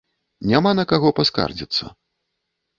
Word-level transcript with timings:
Няма 0.51 0.71
на 0.79 0.85
каго 0.93 1.13
паскардзіцца. 1.21 1.83